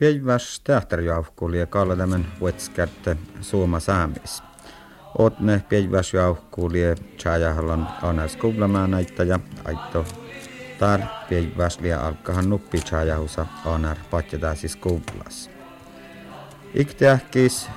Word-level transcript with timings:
Päiväs 0.00 0.60
teatteriauhkuuli 0.60 1.58
ja 1.58 1.66
kallatämän 1.66 2.26
vuotskätte 2.40 3.16
suoma 3.40 3.80
saamis. 3.80 4.42
Otne 5.18 5.62
päiväs 5.68 6.14
jauhkuuli 6.14 6.82
ja 6.82 6.94
chajahallan 7.18 7.88
anas 8.02 8.36
kublamaan 8.36 8.90
näitä 8.90 9.22
ja 9.22 9.40
aitto 9.64 10.04
tar 10.78 11.00
päiväs 11.30 11.80
liä 11.80 12.00
alkahan 12.00 12.50
nuppi 12.50 12.78
chajahusa 12.78 13.46
anar 13.64 13.96
patjataasis 14.10 14.76
kublas. 14.76 15.50
Ikteähkis 16.74 17.68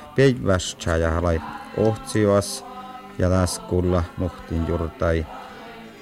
chajahalai 0.80 1.41
ohtsioas 1.77 2.66
ja 3.17 3.30
kulla 3.70 4.04
muhtin 4.17 4.67
jurtai 4.67 5.26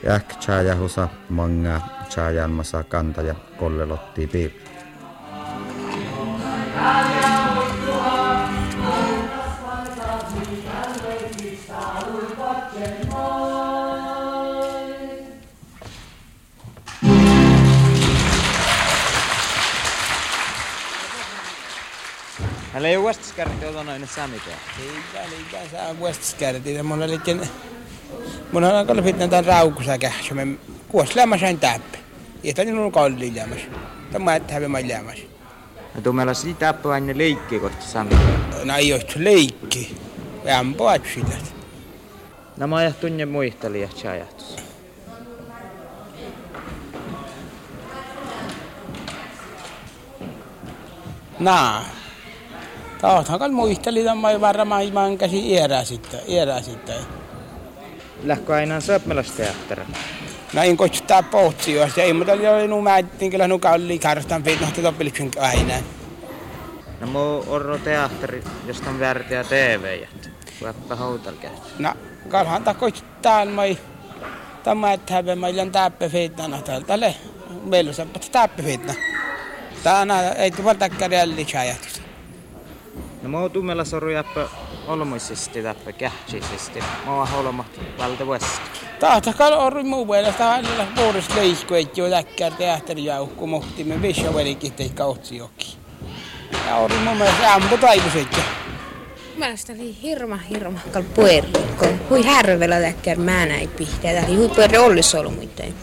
Jäk 0.04 0.40
chajahusa 0.40 1.08
manga 1.30 1.82
chajanmasa 2.10 2.84
kantaja 2.84 3.36
kollelotti 3.60 4.28
piirre. 4.28 4.77
Älä 22.78 22.88
ei 22.88 22.98
ole 22.98 23.84
noin 23.84 24.08
saamitua. 24.08 24.54
Ei, 24.80 25.20
ei, 25.20 25.70
saa 25.72 25.94
Westskärt. 25.94 26.64
Mun 26.84 27.04
oli 27.04 27.20
mun 28.52 28.64
on 28.64 28.76
aika 28.76 28.96
pitää 28.96 29.28
tämän 29.28 29.46
raukusa 29.46 29.98
kähtsä. 29.98 30.36
Me 30.36 30.48
kuos 30.88 31.16
lämmäsään 31.16 31.60
täppä. 31.60 31.98
Ja 32.44 32.54
tämä 32.54 32.82
on 32.82 32.92
kalli 32.92 33.36
lämmäs. 33.36 33.62
Tämä 34.12 34.32
on 34.32 34.42
täppä 34.42 34.68
mä 34.68 34.78
lämmäs. 34.88 35.37
Ja 35.98 36.04
tuu 36.04 36.14
meillä 36.14 36.34
sitä 36.34 36.60
täppä 36.60 36.90
aina 36.90 37.14
leikki 37.16 37.60
kohta 37.60 37.86
saamitua. 37.86 38.20
No 38.64 38.76
ei 38.76 38.94
ole 38.94 39.04
leikki. 39.16 39.98
Vähän 40.46 40.74
poat 40.74 41.02
sillä. 41.14 41.38
No 42.58 42.68
ja 43.20 43.28
muistelin, 43.28 43.84
että 43.84 44.02
se 44.02 44.08
ajatus. 44.08 44.56
Naa. 51.40 51.86
Tahthan 53.02 53.40
kan 53.40 53.54
muisteli 53.54 54.04
tämän 54.04 54.42
varmaan 54.42 54.84
ilman 54.84 55.18
käsi 55.18 55.50
iärää 55.50 55.84
sitten. 55.84 56.20
Iärää 56.28 56.62
sitten. 56.62 56.96
Lähkö 58.24 58.56
aina 58.56 58.82
söppelasteatteri? 60.48 60.54
Näin 60.54 60.78
koittaa 60.78 61.24
pohtsia. 61.24 61.90
Ei 61.98 62.14
muuta 62.14 62.32
oli 62.32 62.68
nu 62.68 62.82
määttiin 62.82 63.32
kyllä 63.32 63.48
nu 63.48 63.60
kalli 63.60 64.00
karstan 64.00 64.44
fit 64.44 64.62
nohti 64.62 64.82
toppilipsin 64.82 65.32
aina. 65.40 65.74
No 67.00 67.08
muu 67.08 67.46
orro 67.48 67.78
teatteri, 67.78 68.44
josta 68.66 68.90
on 68.90 69.00
väärtiä 69.00 69.44
TV. 69.44 70.04
Vaikka 70.62 70.96
houtalkäät. 70.96 71.54
No, 71.80 71.94
kalhan 72.30 72.64
ta 72.64 72.74
koittaa 72.74 73.46
mai. 73.46 73.78
Tämä 74.64 74.94
että 74.94 75.14
häve 75.14 75.36
meillä 75.36 75.66
täppä 75.66 76.10
fitna 76.10 76.62
täältä 76.62 77.00
le. 77.00 77.16
Meillä 77.64 77.94
on 78.00 78.10
täppä 78.32 78.64
fitna. 78.64 78.94
Tänä 79.84 80.32
ei 80.32 80.52
tule 80.52 80.76
täkkäriä 80.76 81.28
lisäjätys. 81.28 82.02
No 83.22 83.30
mä 83.30 83.40
oon 83.40 83.52
tummella 83.52 83.86
soru 83.86 84.10
jäppä 84.10 84.48
olmoisesti 84.88 85.64
täppä 85.64 85.92
kähtsisesti. 85.92 86.80
Mä 87.06 87.16
oon 87.16 87.28
holmat 87.28 87.80
valta 87.98 88.28
vasta. 88.28 88.87
Tahta 89.00 89.34
kal 89.34 89.54
orru 89.54 89.84
muu 89.84 90.06
mielestä 90.06 90.44
hänellä 90.44 90.88
vuodesta 90.96 91.36
leikku, 91.36 91.74
ei 91.74 91.88
jo 91.96 92.10
täkkär 92.10 92.54
teatterijaukku 92.54 93.48
mohti 93.48 93.84
me 93.84 94.02
visho 94.02 94.34
velikin 94.34 94.74
tei 94.74 94.90
kautsi 94.90 95.38
joki. 95.38 95.78
Ja 96.68 96.76
orru 96.76 96.98
mun 96.98 97.18
mielestä 97.18 97.54
ampu 97.54 97.78
taivusetja. 97.78 98.44
Mielestä 99.38 99.74
oli 99.74 99.96
hirma 100.02 100.38
hirma 100.38 100.80
kal 100.92 101.04
puerri, 101.16 101.52
kun 101.80 102.00
hui 102.10 102.26
härvellä 102.26 102.80
täkkär 102.80 103.18
mä 103.18 103.46
näin 103.46 103.70
pihtää. 103.70 104.14
Tämä 104.14 104.28
oli 104.28 104.36
hui 104.36 104.50
puerri 104.50 104.78
ollis 104.78 105.16
ollut 105.16 105.36
muiden. 105.36 105.74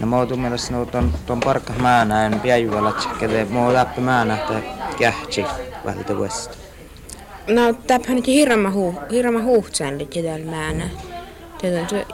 No 0.00 0.06
mä 0.06 0.16
oon 0.16 0.28
tummella 0.28 0.56
sanoo 0.56 0.86
ton, 0.86 1.14
ton 1.26 1.40
parkka 1.40 1.72
mä 1.72 2.04
näin 2.04 2.40
päivällä, 2.40 2.92
että 3.20 3.54
mä 3.54 3.64
oon 3.64 3.74
täppä 3.74 4.00
mä 4.00 4.24
nähtä 4.24 4.54
kähtsi 4.98 5.44
valta 5.84 6.18
vasta. 6.18 6.56
No 7.48 7.72
täphän 7.86 8.16
nyt 8.16 8.26
hirma 8.26 8.70
huu, 8.70 8.94
hirma 9.10 9.42
huuhtsään 9.42 9.98
liitti 9.98 10.22
täällä 10.22 10.46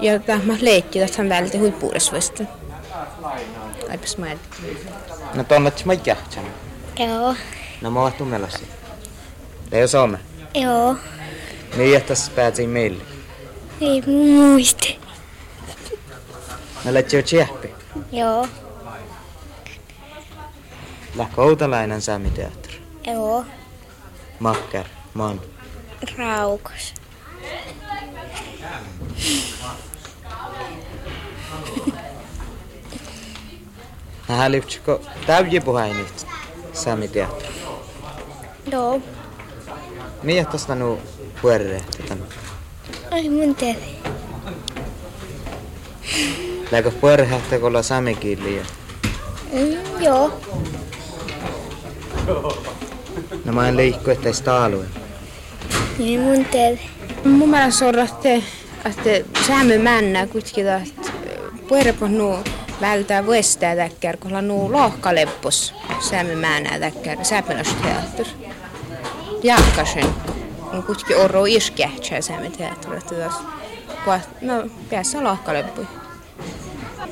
Ja 0.00 0.18
tämä 0.18 0.54
leikki 0.60 1.00
tässä 1.00 1.28
välillä 1.28 1.58
huippuudessa 1.58 2.12
vasta. 2.12 2.44
Aipas 3.90 4.16
mä 4.16 4.26
No 5.34 5.44
tonne 5.44 5.72
mä 5.84 5.96
kähtsän. 5.96 6.44
Joo. 6.98 7.34
No 7.80 7.90
mä 7.90 8.00
oon 8.00 8.12
tummella 8.12 8.48
se. 8.50 8.60
Ei 9.72 9.82
ole 9.82 9.88
Suomi. 9.88 10.16
Joo. 10.54 10.96
Niin 11.76 11.92
jättäs 11.92 12.30
päätin 12.30 12.70
meille. 12.70 13.02
Ei 13.80 14.02
muista. 14.06 14.88
No 16.84 16.94
lähti 16.94 17.16
jo 17.16 17.22
tjäppi. 17.22 17.74
Joo. 18.12 18.48
Lähkö 21.16 21.42
Outalainen 21.42 22.02
saamiteatteri. 22.02 22.82
Joo. 23.06 23.44
Makkar. 24.38 24.86
Mon. 25.14 25.40
Raukas. 26.16 26.94
Hän 34.28 34.52
lyhtsiko 34.52 35.00
täyjä 35.26 35.60
puheenit 35.60 36.26
saamiteatteri. 36.72 37.54
Joo. 38.72 39.00
Mihin 40.22 40.46
tosta 40.46 40.74
nu 40.74 40.98
puerre? 41.42 41.80
Ai 43.10 43.28
mun 43.28 43.54
tiedä. 43.54 43.78
Läkö 46.70 46.90
puerre 46.90 47.26
hähtä 47.26 47.58
kolla 47.58 47.82
saamikieliä? 47.82 48.62
Mm, 49.52 50.02
joo. 50.02 50.40
No 53.44 53.52
mä 53.52 53.68
en 53.68 53.76
leikko, 53.76 54.10
että 54.10 54.28
ei 54.28 54.34
sitä 54.34 54.64
alue. 54.64 54.84
Niin 55.98 56.20
mun 56.20 56.44
tiedä. 56.44 56.78
Mun 57.24 57.48
mielestä 57.48 57.86
on, 57.86 57.98
että, 57.98 58.34
että 58.84 59.40
saamme 59.46 59.78
männä 59.78 60.26
kuitenkin, 60.26 60.68
että 60.68 61.12
puerepon 61.68 62.18
nuu 62.18 62.36
vältää 62.80 63.26
vuestää 63.26 63.76
täkkär, 63.76 64.16
kun 64.16 64.36
on 64.36 64.48
nuu 64.48 64.72
lohkaleppos 64.72 65.74
saamme 66.00 66.34
männä 66.34 66.78
täkkär, 66.78 67.24
säpänösteatter. 67.24 68.26
Jakkasen, 69.42 70.06
on 70.72 70.82
kuitenkin 70.82 71.16
oro 71.16 71.44
iskähtsää 71.44 72.20
saamme 72.20 72.50
teatteri, 72.50 72.96
että 72.96 73.14
no 74.40 74.66
päässä 74.90 75.24
lohkaleppui. 75.24 75.86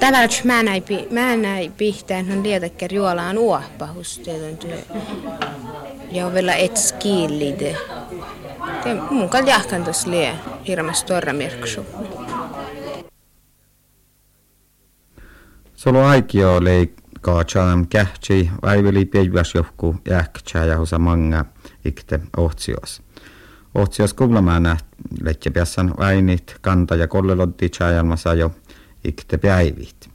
Tällä 0.00 0.18
mä 0.44 0.62
näin, 0.62 0.84
mä 1.10 1.36
näin 1.36 1.72
pihtään, 1.72 2.32
on 2.32 2.42
lietäkkär 2.42 2.94
juolaan 2.94 3.38
uoppahus, 3.38 4.18
työ. 4.58 4.78
Ja 6.10 6.26
on 6.26 6.34
vielä 6.34 6.54
et 6.54 6.76
skillide. 6.76 7.76
Det 8.84 8.94
mun 9.10 9.28
kan 9.28 9.46
jahkan 9.46 9.84
tuossa 9.84 10.10
lie 10.10 10.34
hirmas 10.68 11.04
torra 11.04 11.32
merksu. 11.32 11.86
Solo 15.74 16.04
aikio 16.04 16.64
leikkaa 16.64 17.44
cham 17.44 17.86
kähtsi 17.86 18.50
väiveli 18.62 19.04
päiväs 19.04 19.54
johku 19.54 19.96
jähkää 20.08 20.64
ja 20.64 20.78
husa 20.78 20.98
manga 20.98 21.44
ikte 21.84 22.20
kuvlamaan 24.12 24.62
näht 24.62 24.86
letje 25.22 25.52
piassan 25.52 25.94
väinit 25.98 26.56
kanta 26.60 26.96
ja 26.96 27.08
kollelotti 27.08 27.68
chajalmasa 27.68 28.34
jo 28.34 28.50
ikte 29.04 29.38
päivit. 29.38 30.10